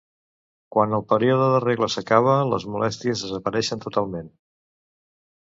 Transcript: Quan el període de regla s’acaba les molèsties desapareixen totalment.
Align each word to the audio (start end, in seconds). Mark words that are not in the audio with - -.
Quan 0.75 0.95
el 0.97 1.03
període 1.11 1.49
de 1.55 1.59
regla 1.63 1.89
s’acaba 1.97 2.33
les 2.55 2.67
molèsties 2.77 3.23
desapareixen 3.27 3.85
totalment. 3.87 4.35